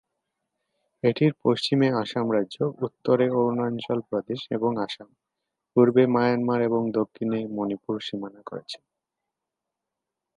এটির 1.03 1.33
পশ্চিমে 1.43 1.87
আসাম 2.01 2.25
রাজ্য, 2.31 2.57
উত্তরে 2.81 3.25
অরুণাচল 3.35 3.99
প্রদেশ 4.09 4.39
এবং 4.51 4.71
আসাম, 4.85 5.09
পূর্বে 5.71 6.03
মায়ানমার 6.07 6.59
এবং 6.61 6.81
দক্ষিণে 6.91 7.39
মণিপুর 7.55 7.95
সীমানা 8.01 8.41
করেছে। 8.45 8.77